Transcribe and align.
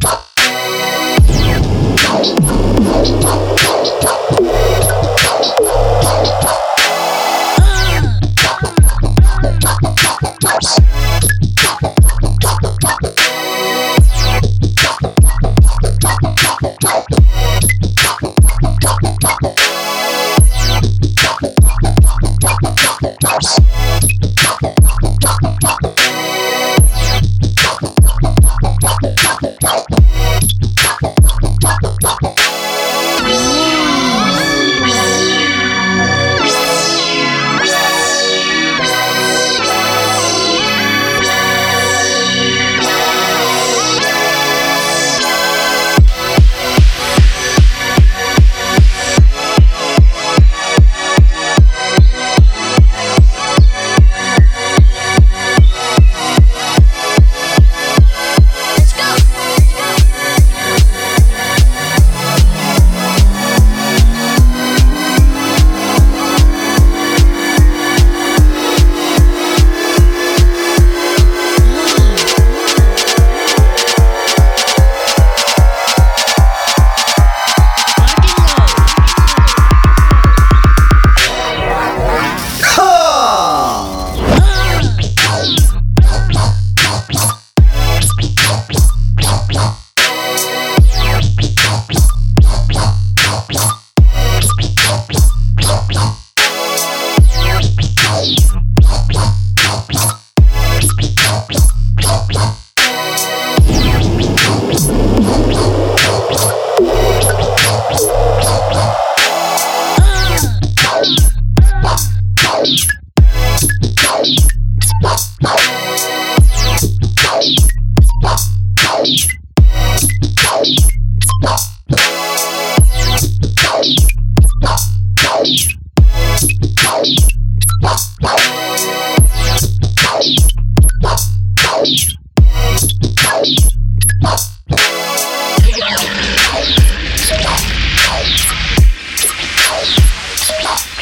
Bye. 0.00 0.35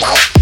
Bye. 0.01 0.34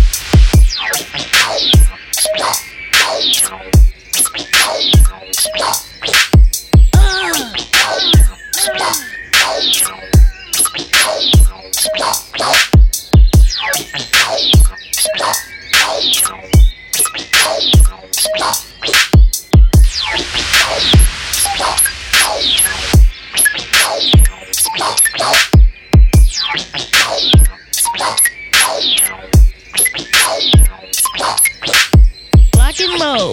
and 32.83 33.01
roll. 33.01 33.33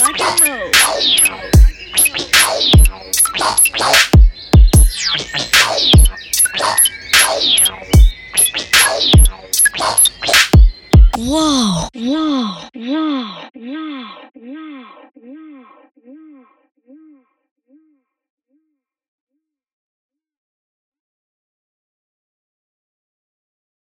Rock 0.00 0.20
and 0.20 0.40
and. 0.40 0.70